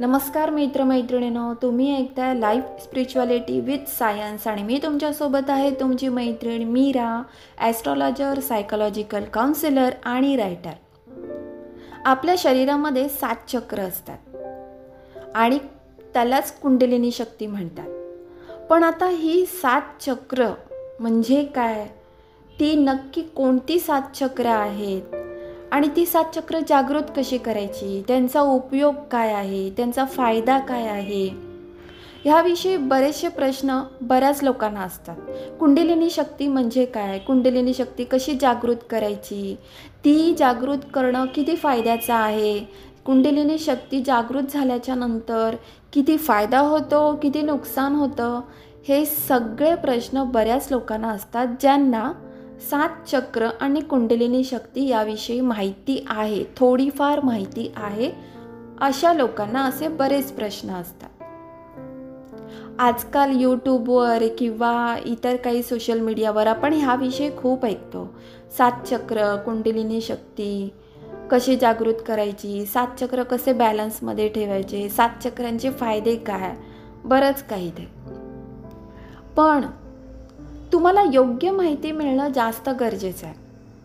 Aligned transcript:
नमस्कार 0.00 0.50
मित्रमैत्रिणीनो 0.50 1.54
तुम्ही 1.54 1.96
ऐकताय 1.96 2.34
लाईफ 2.34 2.62
स्पिरिच्युअलिटी 2.82 3.60
विथ 3.60 3.88
सायन्स 3.88 4.46
आणि 4.46 4.62
मी 4.62 4.80
तुमच्यासोबत 4.82 5.50
आहे 5.50 5.70
तुमची 5.70 6.08
मैत्रीण 6.08 6.62
मीरा 6.68 7.22
ॲस्ट्रॉलॉजर 7.58 8.40
सायकोलॉजिकल 8.40 9.24
काउन्सिलर 9.24 9.90
आणि 10.04 10.36
रायटर 10.36 10.70
आपल्या 12.04 12.34
शरीरामध्ये 12.38 13.08
सात 13.08 13.36
चक्र 13.48 13.78
असतात 13.78 14.18
आणि 15.34 15.58
त्यालाच 16.14 16.60
कुंडलिनी 16.60 17.10
शक्ती 17.10 17.46
म्हणतात. 17.46 17.88
पण 18.70 18.84
आता 18.84 19.08
ही 19.08 19.46
सात 19.46 19.82
चक्र 20.00 20.50
म्हणजे 21.00 21.44
काय? 21.44 21.86
ती 22.60 22.74
नक्की 22.76 23.22
कोणती 23.22 23.78
सात 23.78 24.02
चक्र 24.14 24.46
आहेत? 24.46 25.02
आणि 25.72 25.88
ती 25.96 26.06
सात 26.06 26.24
चक्र 26.34 26.58
जागृत 26.68 27.02
कशी 27.16 27.38
करायची? 27.38 28.04
त्यांचा 28.08 28.40
उपयोग 28.40 28.94
काय 29.10 29.32
आहे? 29.32 29.70
त्यांचा 29.70 30.04
फायदा 30.04 30.58
काय 30.58 30.86
आहे? 30.86 31.50
ह्याविषयी 32.24 32.76
बरेचसे 32.76 33.28
प्रश्न 33.28 33.80
बऱ्याच 34.00 34.42
लोकांना 34.42 34.80
असतात. 34.80 35.16
कुंडलिनी 35.60 36.10
शक्ती 36.10 36.48
म्हणजे 36.48 36.84
काय? 36.84 37.18
कुंडलिनी 37.18 37.74
शक्ती 37.74 38.04
कशी 38.04 38.34
जागृत 38.34 38.76
करायची? 38.90 39.56
ती 40.04 40.34
जागृत 40.38 40.78
करणं 40.94 41.24
किती 41.34 41.56
फायद्याचं 41.56 42.14
आहे? 42.14 42.58
कुंडलिनी 43.04 43.58
शक्ती 43.58 44.02
जागृत 44.06 44.42
झाल्याच्यानंतर 44.52 45.56
किती 45.92 46.16
फायदा 46.16 46.58
होतो? 46.58 47.16
किती 47.22 47.42
नुकसान 47.42 47.94
होतं? 47.94 48.40
हे 48.88 49.04
सगळे 49.04 49.74
प्रश्न 49.74 50.24
बऱ्याच 50.24 50.68
लोकांना 50.70 51.08
असतात 51.08 51.46
ज्यांना 51.60 52.12
सात 52.60 53.08
चक्र 53.08 53.48
आणि 53.60 53.80
कुंडलिनी 53.80 54.44
शक्ती 54.44 54.88
याविषयी 54.88 55.40
माहिती 55.40 56.04
आहे 56.08 56.44
थोडीफार 56.56 57.20
माहिती 57.24 57.72
आहे. 57.76 58.12
अशा 58.80 59.12
लोकांना 59.12 59.64
असे 59.64 59.88
बरेच 59.88 60.32
प्रश्न 60.32 60.70
असतात. 60.70 61.08
आजकाल 62.78 63.40
यूट्यूबवर 63.40 64.22
किंवा 64.38 64.96
इतर 65.04 65.36
काही 65.36 65.62
सोशल 65.62 66.00
मीडियावर 66.00 66.46
आपण 66.46 66.72
ह्याविषयी 66.72 67.36
खूप 67.36 67.64
ऐकतो. 67.64 68.14
सात 68.58 68.72
चक्र 68.86 69.36
कुंडलिनी 69.36 70.00
शक्ती 70.00 70.72
कशी 71.30 71.56
जागृत 71.56 71.94
करायची 72.06 72.64
सात 72.66 72.86
चक्र 73.00 73.22
कसे 73.22 73.52
बॅलन्समध्ये 73.52 74.28
ठेवायचे 74.28 74.88
सात 74.88 75.10
चक्रांचे 75.24 75.70
फायदे 75.70 76.16
काय 76.16 76.56
बरंच 77.04 77.42
काही 77.42 77.70
ते. 77.70 77.88
पण 79.36 79.60
तुम्हाला 80.72 81.02
योग्य 81.12 81.50
माहिती 81.50 81.92
मिळणं 81.92 82.28
जास्त 82.28 82.70
गरजेचं 82.80 83.26
आहे. 83.26 83.34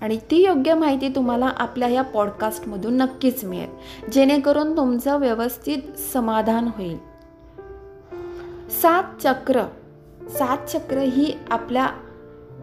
आणि 0.00 0.18
ती 0.30 0.46
योग्य 0.46 0.74
माहिती 0.74 1.08
तुम्हाला 1.08 1.46
आपल्या 1.46 1.88
या 1.88 2.02
पॉडकास्टमधून 2.02 2.96
नक्कीच 2.96 3.44
मिळेल. 3.44 4.10
जेणेकरून 4.10 4.76
तुमचं 4.76 5.18
व्यवस्थित 5.18 5.98
समाधान 6.12 6.68
होईल. 6.76 6.96
सात 8.70 9.04
चक्र. 9.22 9.62
सात 10.30 10.66
चक्र 10.66 10.98
ही 10.98 11.32
आपल्या 11.50 11.88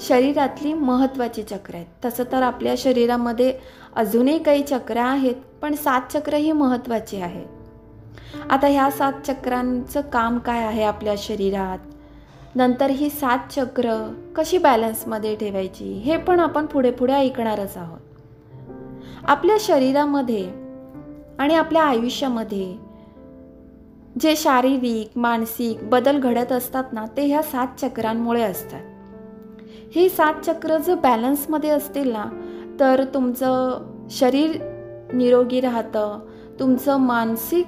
शरीरातली 0.00 0.72
महत्त्वाची 0.72 1.42
चक्र 1.42 1.74
आहेत. 1.74 1.86
तसं 2.04 2.24
तर 2.32 2.42
आपल्या 2.42 2.74
शरीरामध्ये 2.78 3.54
अजूनही 3.96 4.42
काही 4.42 4.62
चक्र 4.62 4.96
आहेत 4.96 5.34
पण 5.62 5.74
सात 5.74 6.00
चक्र 6.12 6.34
ही 6.34 6.52
महत्त्वाची 6.52 7.20
आहेत. 7.20 7.46
आता 8.50 8.66
ह्या 8.66 8.90
सात 8.90 9.12
चक्रांचं 9.26 10.00
काम 10.00 10.38
काय 10.38 10.64
आहे 10.64 10.84
आपल्या 10.84 11.14
शरीरात? 11.18 11.78
नंतर 12.56 12.90
ही 12.90 13.08
सात 13.10 13.38
चक्र 13.50 13.94
कशी 14.36 14.58
बॅलन्समध्ये 14.58 15.34
ठेवायची 15.36 15.92
हे 16.04 16.16
पण 16.16 16.40
आपण 16.40 16.66
पुढे 16.66 16.90
पुढे 16.90 17.12
ऐकणारच 17.12 17.76
आहोत. 17.76 17.98
आपल्या 19.24 19.56
शरीरामध्ये 19.60 20.42
आणि 21.38 21.54
आपल्या 21.54 21.82
आयुष्यामध्ये 21.82 22.76
जे 24.20 24.34
शारीरिक 24.36 25.18
मानसिक 25.18 25.88
बदल 25.90 26.18
घडत 26.20 26.52
असतात 26.52 26.92
ना 26.92 27.04
ते 27.16 27.26
ह्या 27.26 27.42
सात 27.42 27.80
चक्रांमुळे 27.80 28.42
असतात. 28.42 28.82
ही 29.94 30.08
सात 30.08 30.34
चक्र 30.44 30.76
जर 30.78 30.94
बॅलन्समध्ये 30.94 31.70
असतील 31.70 32.12
ना 32.12 32.24
तर 32.80 33.04
तुमचं 33.14 34.06
शरीर 34.10 34.56
निरोगी 35.14 35.60
राहतं 35.60 36.18
तुमचं 36.60 36.96
मानसिक 36.96 37.66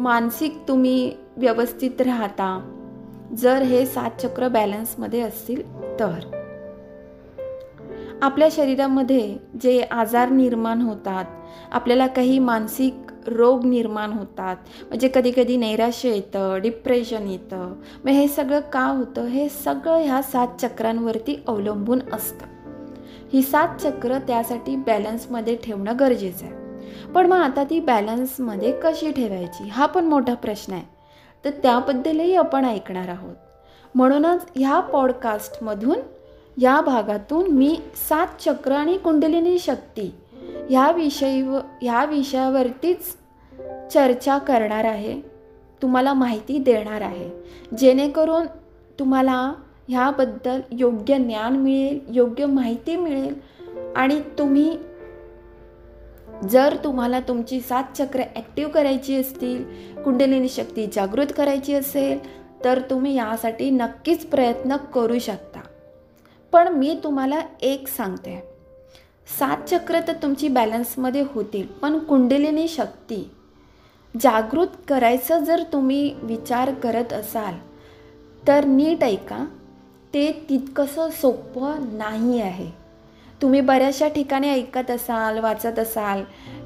मानसिक 0.00 0.56
तुम्ही 0.68 1.12
व्यवस्थित 1.36 2.00
राहता. 2.00 2.70
जर 3.38 3.62
हे 3.62 3.86
सात 3.86 4.10
चक्र 4.20 4.48
बॅलन्समध्ये 4.48 5.20
असतील 5.20 5.82
तर. 6.00 6.40
आपल्या 8.22 8.48
शरीरामध्ये 8.50 9.36
जे 9.60 9.80
आजार 9.80 10.28
निर्माण 10.28 10.80
होतात 10.80 11.24
आपल्याला 11.72 12.06
काही 12.06 12.38
मानसिक 12.38 12.94
रोग 13.26 13.64
निर्माण 13.64 14.12
होतात. 14.12 14.56
म्हणजे 14.88 15.10
कधी 15.14 15.32
कधी 15.36 15.56
नैराश्य 15.56 16.08
येतं 16.08 16.58
डिप्रेशन 16.62 17.28
येतं. 17.28 17.74
मग 18.04 18.10
हे 18.10 18.28
सगळं 18.28 18.60
का 18.60 18.84
होतं? 18.84 19.26
हे 19.26 19.48
सगळं 19.48 19.96
ह्या 19.96 20.22
सात 20.22 20.48
चक्रांवरती 20.60 21.42
अवलंबून 21.48 21.98
असतं. 22.12 22.46
ही 23.32 23.42
सात 23.42 23.68
चक्र 23.80 24.18
त्यासाठी 24.18 24.76
बॅलन्समध्ये 24.76 25.56
ठेवणं 25.56 25.92
गरजेचं 26.00 26.46
आहे. 26.46 26.54
पण 27.14 27.26
मग 27.26 27.36
आता 27.36 27.64
ती 27.64 27.80
बॅलन्समध्ये 27.80 28.72
कशी 28.82 29.12
ठेवायची? 29.12 29.68
हा 29.68 29.86
पण 29.86 30.04
मोठा 30.04 30.34
प्रश्न 30.34 30.72
आहे. 30.72 30.93
तर 31.44 31.50
त्याबद्दलही 31.50 32.34
आपण 32.34 32.64
ऐकणार 32.64 33.08
आहोत. 33.08 33.34
म्हणूनच 33.94 34.46
ह्या 34.56 34.80
पॉडकास्टमधून 34.80 35.98
या 36.60 36.80
भागातून 36.80 37.50
मी 37.50 37.80
सात 38.08 38.26
चक्र 38.40 38.72
आणि 38.72 38.96
कुंडलिनी 38.96 39.58
शक्ती 39.58 40.14
ह्या 40.70 40.90
विषयी 40.90 41.42
ह्या 41.82 42.04
विषयावरतीच 42.04 43.16
चर्चा 43.92 44.38
करणार 44.38 44.84
आहे 44.84 45.20
तुम्हाला 45.82 46.14
माहिती 46.14 46.58
देणार 46.58 47.00
आहे. 47.00 47.30
जेणेकरून 47.78 48.46
तुम्हाला 48.98 49.52
ह्याबद्दल 49.88 50.60
योग्य 50.72 51.18
ज्ञान 51.18 51.56
मिळेल 51.56 52.00
योग्य 52.08 52.46
माहिती 52.46 52.96
मिळेल 52.96 53.34
आणि 53.96 54.20
तुम्ही 54.38 54.76
जर 56.50 56.76
तुम्हाला 56.84 57.20
तुमची 57.20 57.60
सात 57.60 57.96
चक्र 57.96 58.22
ॲक्टिव्ह 58.36 58.70
करायची 58.72 59.16
असतील 59.16 60.02
कुंडलिनी 60.02 60.48
शक्ती 60.48 60.86
जागृत 60.86 61.32
करायची 61.36 61.74
असेल 61.74 62.18
तर 62.64 62.80
तुम्ही 62.90 63.14
यासाठी 63.14 63.70
नक्कीच 63.70 64.26
प्रयत्न 64.26 64.76
करू 64.94 65.18
शकता. 65.18 65.60
पण 66.52 66.68
मी 66.68 66.98
तुम्हाला 67.04 67.40
एक 67.62 67.88
सांगते. 67.88 68.42
सात 69.38 69.68
चक्र 69.68 70.00
तर 70.08 70.12
तुमची 70.22 70.48
बॅलन्समध्ये 70.48 71.24
होतील 71.34 71.66
पण 71.82 71.98
कुंडलिनी 71.98 72.68
शक्ती. 72.68 73.22
जागृत 74.14 74.76
करायचं 74.88 75.44
जर 75.44 75.62
तुम्ही 75.72 76.14
विचार 76.22 76.72
करत 76.74 77.12
असाल 77.12 77.54
तर 78.48 78.64
नीट 78.64 79.04
ऐका 79.04 79.44
ते 80.14 80.30
तितकंसं 80.48 81.10
सोपं 81.10 81.96
नाही 81.98 82.40
आहे 82.40 82.70
तुम्ही 83.44 83.60
बऱ्याचशा 83.60 84.08
ठिकाणी 84.08 84.48
ऐकत 84.48 84.90
असाल 84.90 85.38
वाचत 85.38 85.78
असाल 85.78 86.22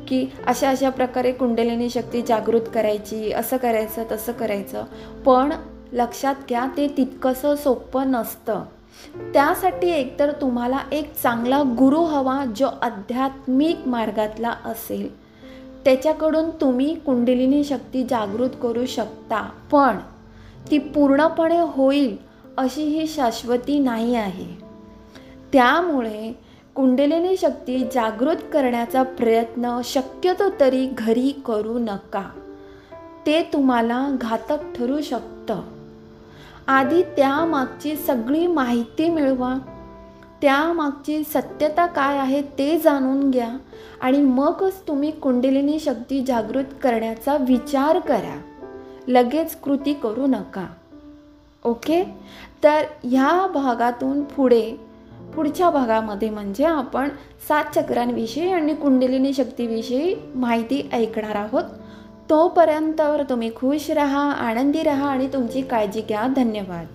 की 0.08 0.26
अशा 0.46 0.70
अशा 0.70 0.90
प्रकारे 0.90 1.32
कुंडलिनी 1.32 1.90
शक्ती 1.90 2.22
जागृत 2.22 2.60
करायची 2.74 3.32
असं 3.32 3.56
करायचं 3.56 4.04
तसं 4.12 4.32
करायचं. 4.32 4.84
पण 5.26 5.52
लक्षात 5.92 6.34
घ्या 6.48 6.66
ते 6.76 6.88
तितकंसं 6.96 7.56
सोपं 7.56 8.10
नसतं. 8.10 8.62
त्यासाठी 9.34 9.90
एकतर 9.90 10.32
तुम्हाला 10.32 10.78
एक 10.92 11.14
चांगला 11.22 11.62
गुरु 11.62 12.00
हवा 12.00 12.44
जो 12.56 12.68
आध्यात्मिक 12.82 13.78
मार्गातला 13.86 14.54
असेल. 14.64 15.18
त्याच्याकडून 15.84 16.50
तुम्ही 16.50 16.94
कुंडलिनी 16.94 17.64
शक्ती 17.64 18.04
जागृत 18.04 18.50
करू 18.62 18.86
शकता. 18.86 19.50
पण 19.72 19.96
ती 20.70 20.78
पूर्णपणे 20.78 21.60
होईल 21.60 22.16
अशी 22.56 22.82
ही 22.82 23.06
शाश्वती 23.06 23.78
नाही 23.78 24.14
आहे. 24.14 24.68
त्यामुळे 25.52 26.47
कुंडलिनी 26.78 27.36
शक्ती 27.36 27.78
जागृत 27.94 28.36
करण्याचा 28.52 29.02
प्रयत्न 29.02 29.80
शक्यतो 29.84 30.44
तरी 30.60 30.86
घरी 30.86 31.42
करू 31.46 31.78
नका. 31.78 32.22
ते 33.26 33.42
तुम्हाला 33.42 34.08
घातक 34.20 34.58
ठरू 34.74 35.00
शकतं. 35.00 35.60
आधी 36.66 37.02
त्यामागची 37.02 37.96
सगळी 37.96 38.46
माहिती 38.46 39.08
मिळवा. 39.08 39.54
त्यामागची 40.42 41.24
सत्यता 41.24 41.86
काय 41.86 42.18
आहे 42.18 42.42
ते 42.42 42.78
जाणून 42.78 43.30
घ्या 43.30 43.58
आणि 44.00 44.18
मगच 44.18 44.74
तुम्ही 44.88 45.10
कुंडलिनी 45.10 45.80
शक्ती 45.80 46.20
जागृत 46.20 46.64
करण्याचा 46.82 47.36
विचार 47.36 47.98
करा. 47.98 48.40
लगेच 49.08 49.56
कृती 49.56 49.92
करू 49.94 50.26
नका. 50.26 50.66
ओके? 51.64 52.04
तर 52.64 52.84
ह्या 53.04 53.46
भागातून 53.46 54.22
पुढे 54.22 54.87
पुढच्या 55.38 55.70
भागामध्ये 55.70 56.30
म्हणजे 56.30 56.64
आपण 56.64 57.08
सात 57.48 57.64
चक्रांविषयी 57.74 58.52
आणि 58.52 58.74
कुंडलिनी 58.74 59.34
शक्तीविषयी 59.34 60.14
माहिती 60.34 60.88
ऐकणार 60.92 61.34
आहोत. 61.34 61.62
तोपर्यंतवर 62.30 63.22
तुम्ही 63.22 63.50
खुश 63.56 63.90
रहा 63.90 64.32
आनंदी 64.32 64.82
रहा 64.82 65.08
आणि 65.08 65.28
तुमची 65.32 65.62
काळजी 65.62 66.00
घ्या. 66.00 66.26
धन्यवाद. 66.36 66.86